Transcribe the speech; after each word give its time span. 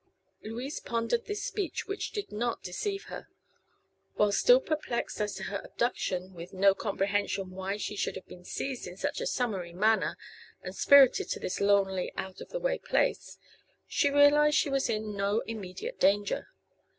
Louise 0.41 0.79
pondered 0.79 1.25
this 1.25 1.43
speech, 1.43 1.85
which 1.85 2.11
did 2.11 2.31
not 2.31 2.63
deceive 2.63 3.03
her. 3.03 3.27
While 4.15 4.31
still 4.31 4.59
perplexed 4.59 5.21
as 5.21 5.35
to 5.35 5.43
her 5.43 5.61
abduction, 5.63 6.33
with 6.33 6.53
no 6.53 6.73
comprehension 6.73 7.51
why 7.51 7.77
she 7.77 7.95
should 7.95 8.15
have 8.15 8.25
been 8.25 8.43
seized 8.43 8.87
in 8.87 8.97
such 8.97 9.21
a 9.21 9.27
summary 9.27 9.73
manner 9.73 10.17
and 10.63 10.75
spirited 10.75 11.29
to 11.29 11.39
this 11.39 11.61
lonely, 11.61 12.11
out 12.17 12.41
of 12.41 12.49
the 12.49 12.59
way 12.59 12.79
place, 12.79 13.37
she 13.85 14.09
realized 14.09 14.55
she 14.57 14.71
was 14.71 14.89
in 14.89 15.15
no 15.15 15.41
immediate 15.41 15.99
danger. 15.99 16.47